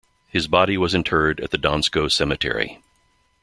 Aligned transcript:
His 0.29 0.47
body 0.47 0.79
was 0.79 0.95
interred 0.95 1.39
at 1.41 1.51
the 1.51 1.59
Donskoe 1.59 2.07
Cemetery. 2.11 2.81